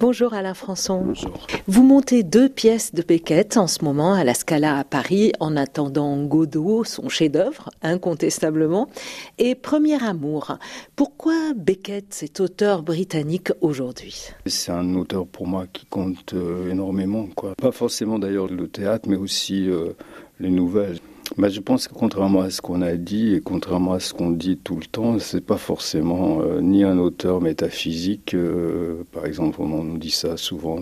Bonjour 0.00 0.32
Alain 0.32 0.54
Françon. 0.54 1.02
Bonjour. 1.04 1.46
Vous 1.66 1.82
montez 1.82 2.22
deux 2.22 2.48
pièces 2.48 2.94
de 2.94 3.02
Beckett 3.02 3.58
en 3.58 3.66
ce 3.66 3.84
moment 3.84 4.14
à 4.14 4.24
la 4.24 4.32
Scala 4.32 4.78
à 4.78 4.82
Paris 4.82 5.32
en 5.40 5.58
attendant 5.58 6.16
Godot, 6.24 6.84
son 6.84 7.10
chef-d'œuvre, 7.10 7.68
incontestablement, 7.82 8.88
et 9.36 9.54
Premier 9.54 10.02
Amour. 10.02 10.56
Pourquoi 10.96 11.52
Beckett, 11.54 12.14
cet 12.14 12.40
auteur 12.40 12.82
britannique 12.82 13.52
aujourd'hui? 13.60 14.30
C'est 14.46 14.72
un 14.72 14.94
auteur 14.94 15.26
pour 15.26 15.46
moi 15.46 15.66
qui 15.70 15.84
compte 15.84 16.32
euh, 16.32 16.70
énormément, 16.70 17.28
quoi. 17.36 17.52
Pas 17.60 17.70
forcément 17.70 18.18
d'ailleurs 18.18 18.46
le 18.48 18.68
théâtre, 18.68 19.06
mais 19.06 19.16
aussi 19.16 19.68
euh, 19.68 19.92
les 20.38 20.48
nouvelles. 20.48 20.98
Bah, 21.38 21.48
je 21.48 21.60
pense 21.60 21.86
que 21.86 21.94
contrairement 21.94 22.40
à 22.40 22.50
ce 22.50 22.60
qu'on 22.60 22.82
a 22.82 22.96
dit 22.96 23.34
et 23.34 23.40
contrairement 23.40 23.92
à 23.92 24.00
ce 24.00 24.12
qu'on 24.12 24.30
dit 24.30 24.56
tout 24.56 24.76
le 24.76 24.84
temps, 24.84 25.18
c'est 25.20 25.44
pas 25.44 25.56
forcément 25.56 26.40
euh, 26.42 26.60
ni 26.60 26.82
un 26.82 26.98
auteur 26.98 27.40
métaphysique. 27.40 28.34
Euh, 28.34 29.04
par 29.12 29.26
exemple, 29.26 29.60
on 29.60 29.84
nous 29.84 29.98
dit 29.98 30.10
ça 30.10 30.36
souvent 30.36 30.80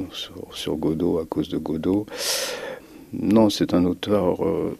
sur, 0.50 0.76
Godot 0.76 1.18
à 1.18 1.26
cause 1.26 1.50
de 1.50 1.58
Godot. 1.58 2.06
Non, 3.12 3.50
c'est 3.50 3.75
un 3.75 3.84
auteur, 3.84 4.44
euh, 4.44 4.76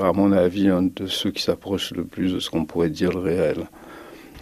à 0.00 0.12
mon 0.12 0.32
avis, 0.32 0.68
un 0.68 0.82
de 0.82 1.06
ceux 1.06 1.30
qui 1.30 1.42
s'approche 1.42 1.92
le 1.92 2.04
plus 2.04 2.34
de 2.34 2.38
ce 2.38 2.50
qu'on 2.50 2.66
pourrait 2.66 2.90
dire 2.90 3.12
le 3.12 3.20
réel. 3.20 3.66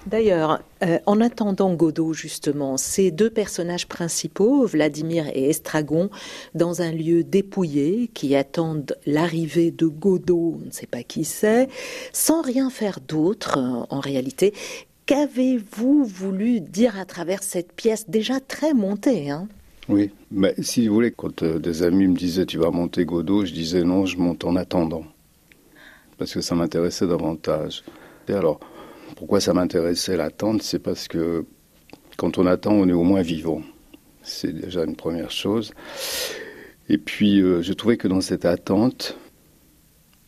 D'ailleurs, 0.06 0.60
euh, 0.84 0.98
en 1.06 1.20
attendant 1.20 1.74
Godot, 1.74 2.12
justement, 2.12 2.76
ces 2.76 3.10
deux 3.10 3.28
personnages 3.28 3.88
principaux, 3.88 4.64
Vladimir 4.64 5.26
et 5.34 5.50
Estragon, 5.50 6.10
dans 6.54 6.80
un 6.80 6.92
lieu 6.92 7.24
dépouillé, 7.24 8.08
qui 8.14 8.36
attendent 8.36 8.96
l'arrivée 9.04 9.72
de 9.72 9.86
Godot, 9.86 10.58
on 10.62 10.66
ne 10.66 10.70
sait 10.70 10.86
pas 10.86 11.02
qui 11.02 11.24
c'est, 11.24 11.68
sans 12.12 12.40
rien 12.40 12.70
faire 12.70 13.00
d'autre, 13.00 13.58
euh, 13.58 13.84
en 13.90 13.98
réalité, 13.98 14.54
qu'avez-vous 15.06 16.04
voulu 16.04 16.60
dire 16.60 16.96
à 16.98 17.04
travers 17.04 17.42
cette 17.42 17.72
pièce 17.72 18.08
déjà 18.08 18.38
très 18.38 18.74
montée 18.74 19.30
hein? 19.30 19.48
Oui, 19.88 20.10
mais 20.32 20.54
si 20.62 20.88
vous 20.88 20.94
voulez, 20.94 21.12
quand 21.12 21.42
euh, 21.42 21.60
des 21.60 21.84
amis 21.84 22.08
me 22.08 22.16
disaient 22.16 22.46
tu 22.46 22.58
vas 22.58 22.70
monter 22.70 23.04
Godot, 23.04 23.44
je 23.44 23.52
disais 23.52 23.82
non, 23.82 24.04
je 24.04 24.18
monte 24.18 24.44
en 24.44 24.56
attendant. 24.56 25.04
Parce 26.18 26.32
que 26.32 26.40
ça 26.40 26.54
m'intéressait 26.54 27.06
davantage. 27.06 27.84
Et 28.28 28.32
alors, 28.32 28.58
pourquoi 29.14 29.40
ça 29.40 29.54
m'intéressait 29.54 30.16
l'attente 30.16 30.62
C'est 30.62 30.78
parce 30.78 31.08
que 31.08 31.44
quand 32.16 32.38
on 32.38 32.46
attend, 32.46 32.72
on 32.72 32.88
est 32.88 32.92
au 32.92 33.02
moins 33.02 33.22
vivant. 33.22 33.62
C'est 34.22 34.52
déjà 34.52 34.84
une 34.84 34.96
première 34.96 35.30
chose. 35.30 35.72
Et 36.88 36.98
puis, 36.98 37.40
euh, 37.40 37.62
je 37.62 37.72
trouvais 37.72 37.96
que 37.96 38.08
dans 38.08 38.20
cette 38.20 38.44
attente, 38.44 39.16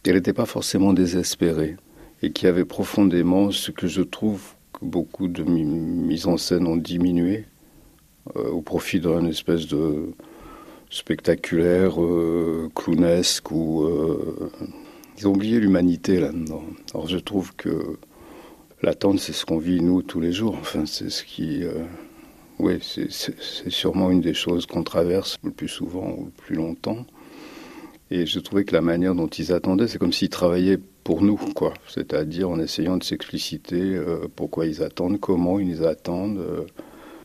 elle 0.04 0.14
n'était 0.14 0.32
pas 0.32 0.46
forcément 0.46 0.92
désespérée 0.92 1.76
et 2.22 2.32
qu'il 2.32 2.46
y 2.46 2.48
avait 2.48 2.64
profondément 2.64 3.50
ce 3.50 3.70
que 3.70 3.86
je 3.86 4.02
trouve 4.02 4.42
que 4.72 4.84
beaucoup 4.84 5.28
de 5.28 5.42
mises 5.42 6.26
en 6.26 6.36
scène 6.36 6.66
ont 6.66 6.76
diminué 6.76 7.44
euh, 8.36 8.48
au 8.48 8.62
profit 8.62 9.00
d'une 9.00 9.26
espèce 9.26 9.66
de 9.66 10.10
spectaculaire, 10.90 12.02
euh, 12.02 12.70
clownesque 12.74 13.50
ou 13.50 13.86
ils 15.18 15.28
ont 15.28 15.34
oublié 15.34 15.60
l'humanité 15.60 16.20
là-dedans. 16.20 16.62
Alors 16.94 17.08
je 17.08 17.18
trouve 17.18 17.54
que 17.56 17.98
L'attente, 18.82 19.18
c'est 19.18 19.32
ce 19.32 19.44
qu'on 19.44 19.58
vit 19.58 19.80
nous 19.80 20.02
tous 20.02 20.20
les 20.20 20.32
jours. 20.32 20.56
Enfin, 20.60 20.86
c'est 20.86 21.10
ce 21.10 21.24
qui. 21.24 21.64
Euh, 21.64 21.84
oui, 22.58 22.78
c'est 22.82 23.70
sûrement 23.70 24.10
une 24.10 24.20
des 24.20 24.34
choses 24.34 24.66
qu'on 24.66 24.82
traverse 24.82 25.36
le 25.44 25.50
plus 25.50 25.68
souvent 25.68 26.10
ou 26.10 26.24
le 26.26 26.30
plus 26.30 26.56
longtemps. 26.56 27.06
Et 28.10 28.26
je 28.26 28.38
trouvais 28.40 28.64
que 28.64 28.74
la 28.74 28.80
manière 28.80 29.14
dont 29.14 29.28
ils 29.28 29.52
attendaient, 29.52 29.86
c'est 29.86 29.98
comme 29.98 30.12
s'ils 30.12 30.30
travaillaient 30.30 30.78
pour 31.04 31.22
nous, 31.22 31.36
quoi. 31.36 31.74
C'est-à-dire 31.88 32.50
en 32.50 32.58
essayant 32.58 32.96
de 32.96 33.04
s'expliciter 33.04 33.80
euh, 33.96 34.28
pourquoi 34.34 34.66
ils 34.66 34.82
attendent, 34.82 35.20
comment 35.20 35.58
ils 35.58 35.84
attendent, 35.84 36.38
euh, 36.38 36.62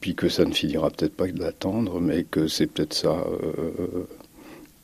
puis 0.01 0.15
que 0.15 0.29
ça 0.29 0.45
ne 0.45 0.53
finira 0.53 0.89
peut-être 0.89 1.15
pas 1.15 1.27
d'attendre, 1.27 1.99
mais 1.99 2.23
que 2.23 2.47
c'est 2.47 2.67
peut-être 2.67 2.93
ça 2.93 3.25
euh, 3.25 4.05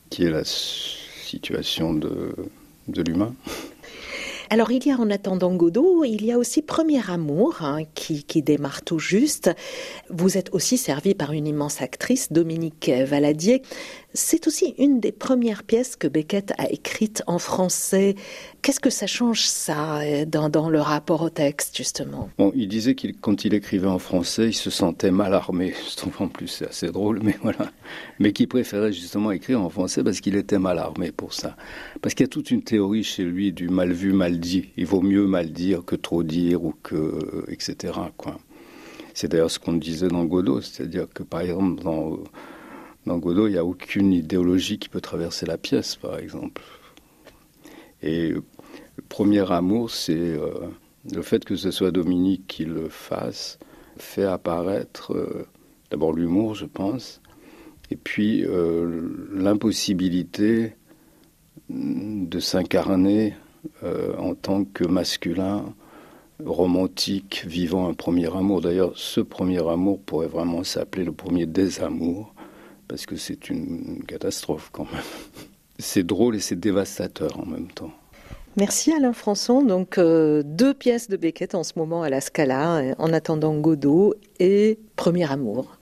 qui 0.08 0.24
est 0.24 0.30
la 0.30 0.44
situation 0.44 1.94
de, 1.94 2.34
de 2.88 3.02
l'humain. 3.02 3.34
Alors 4.52 4.72
il 4.72 4.84
y 4.84 4.90
a 4.90 4.98
en 4.98 5.10
attendant 5.10 5.54
Godot, 5.54 6.02
il 6.02 6.24
y 6.24 6.32
a 6.32 6.36
aussi 6.36 6.60
Premier 6.60 7.08
Amour 7.08 7.58
hein, 7.60 7.84
qui, 7.94 8.24
démarre 8.42 8.82
tout 8.82 8.98
juste. 8.98 9.48
Vous 10.08 10.36
êtes 10.36 10.52
aussi 10.52 10.76
servi 10.76 11.14
par 11.14 11.30
une 11.30 11.46
immense 11.46 11.80
actrice, 11.80 12.32
Dominique 12.32 12.90
Valadier. 13.06 13.62
C'est 14.12 14.48
aussi 14.48 14.74
une 14.76 14.98
des 14.98 15.12
premières 15.12 15.62
pièces 15.62 15.94
que 15.94 16.08
Beckett 16.08 16.52
a 16.58 16.68
écrites 16.68 17.22
en 17.28 17.38
français. 17.38 18.16
Qu'est-ce 18.60 18.80
que 18.80 18.90
ça 18.90 19.06
change 19.06 19.42
ça 19.42 20.00
dans, 20.26 20.68
le 20.68 20.80
rapport 20.80 21.22
au 21.22 21.30
texte 21.30 21.76
justement? 21.76 22.28
Il 22.56 22.66
disait 22.66 22.96
qu'il 22.96 23.16
quand 23.16 23.44
il 23.44 23.54
écrivait 23.54 23.86
en 23.86 24.00
français, 24.00 24.48
il 24.48 24.54
se 24.54 24.70
sentait 24.70 25.12
mal 25.12 25.32
armé. 25.32 25.74
Je 25.90 25.94
trouve 25.94 26.14
en 26.18 26.26
plus 26.26 26.48
c'est 26.48 26.66
assez 26.68 26.88
drôle, 26.88 27.20
mais 27.22 27.36
voilà. 27.40 27.70
Mais 28.18 28.32
qu'il 28.32 28.48
préférait 28.48 28.92
justement 28.92 29.30
écrire 29.30 29.60
en 29.60 29.70
français 29.70 30.02
parce 30.02 30.20
qu'il 30.20 30.34
était 30.34 30.58
mal 30.58 30.78
armé 30.78 31.12
pour 31.12 31.32
ça. 31.32 31.56
Parce 32.02 32.14
qu'il 32.14 32.24
y 32.24 32.28
a 32.28 32.32
toute 32.32 32.50
une 32.50 32.62
théorie 32.62 33.04
chez 33.04 33.22
lui 33.22 33.52
du 33.52 33.68
mal 33.68 33.92
vu, 33.92 34.12
mal 34.12 34.39
Il 34.44 34.86
vaut 34.86 35.02
mieux 35.02 35.26
mal 35.26 35.52
dire 35.52 35.84
que 35.84 35.96
trop 35.96 36.22
dire 36.22 36.64
ou 36.64 36.74
que 36.82 37.44
etc. 37.48 37.94
Quoi. 38.16 38.38
C'est 39.14 39.28
d'ailleurs 39.28 39.50
ce 39.50 39.58
qu'on 39.58 39.74
disait 39.74 40.08
dans 40.08 40.24
Godot, 40.24 40.60
c'est-à-dire 40.60 41.06
que 41.12 41.22
par 41.22 41.40
exemple 41.40 41.82
dans 43.06 43.18
Godot, 43.18 43.48
il 43.48 43.52
n'y 43.52 43.58
a 43.58 43.64
aucune 43.64 44.12
idéologie 44.12 44.78
qui 44.78 44.88
peut 44.88 45.00
traverser 45.00 45.46
la 45.46 45.58
pièce, 45.58 45.96
par 45.96 46.18
exemple. 46.18 46.62
Et 48.02 48.28
le 48.30 48.42
premier 49.08 49.50
amour, 49.50 49.90
c'est 49.90 50.14
euh, 50.14 50.68
le 51.12 51.22
fait 51.22 51.44
que 51.44 51.56
ce 51.56 51.70
soit 51.70 51.90
Dominique 51.90 52.46
qui 52.46 52.64
le 52.64 52.88
fasse, 52.88 53.58
fait 53.96 54.24
apparaître 54.24 55.14
euh, 55.14 55.46
d'abord 55.90 56.12
l'humour, 56.12 56.54
je 56.54 56.66
pense, 56.66 57.20
et 57.90 57.96
puis 57.96 58.44
euh, 58.44 59.08
l'impossibilité 59.32 60.74
de 61.68 62.40
s'incarner 62.40 63.34
euh, 63.82 64.16
en 64.16 64.34
tant 64.34 64.64
que 64.64 64.84
masculin 64.84 65.74
romantique 66.44 67.44
vivant 67.46 67.88
un 67.88 67.94
premier 67.94 68.34
amour. 68.34 68.60
D'ailleurs, 68.60 68.92
ce 68.96 69.20
premier 69.20 69.66
amour 69.66 70.00
pourrait 70.00 70.28
vraiment 70.28 70.64
s'appeler 70.64 71.04
le 71.04 71.12
premier 71.12 71.46
désamour 71.46 72.34
parce 72.88 73.06
que 73.06 73.16
c'est 73.16 73.50
une 73.50 74.02
catastrophe 74.06 74.70
quand 74.72 74.90
même. 74.92 75.02
C'est 75.78 76.02
drôle 76.02 76.36
et 76.36 76.40
c'est 76.40 76.60
dévastateur 76.60 77.40
en 77.40 77.46
même 77.46 77.68
temps. 77.68 77.90
Merci 78.56 78.92
Alain 78.92 79.14
Françon. 79.14 79.62
Donc 79.62 79.96
euh, 79.96 80.42
deux 80.44 80.74
pièces 80.74 81.08
de 81.08 81.16
Beckett 81.16 81.54
en 81.54 81.62
ce 81.62 81.72
moment 81.76 82.02
à 82.02 82.10
la 82.10 82.20
Scala, 82.20 82.82
en 82.98 83.12
attendant 83.14 83.54
Godot 83.54 84.14
et 84.38 84.78
Premier 84.96 85.30
Amour. 85.32 85.78